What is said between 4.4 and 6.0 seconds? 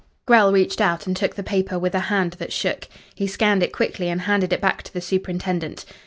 it back to the superintendent.